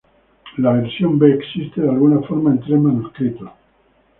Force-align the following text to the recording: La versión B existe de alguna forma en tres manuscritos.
La 0.57 0.73
versión 0.73 1.19
B 1.19 1.31
existe 1.31 1.79
de 1.81 1.87
alguna 1.89 2.21
forma 2.27 2.49
en 2.49 2.59
tres 2.61 2.79
manuscritos. 2.79 3.51